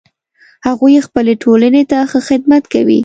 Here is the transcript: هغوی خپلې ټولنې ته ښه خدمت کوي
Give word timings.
هغوی 0.67 1.05
خپلې 1.07 1.33
ټولنې 1.43 1.83
ته 1.91 1.97
ښه 2.09 2.19
خدمت 2.27 2.63
کوي 2.73 2.99